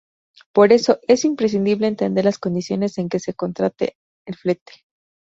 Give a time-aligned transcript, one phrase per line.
[0.51, 3.85] Por eso, es imprescindible entender las condiciones en que se contrata
[4.25, 4.73] el flete.